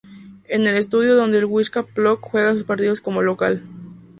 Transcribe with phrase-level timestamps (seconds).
[0.45, 3.61] Es el estadio donde el Wisła Płock juega sus partidos como local.